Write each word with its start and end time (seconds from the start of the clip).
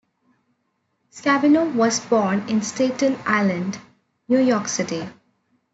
Scavullo 1.11 1.75
was 1.75 1.99
born 1.99 2.49
in 2.49 2.63
Staten 2.63 3.19
Island, 3.27 3.77
New 4.27 4.39
York 4.39 4.67
City. 4.67 5.07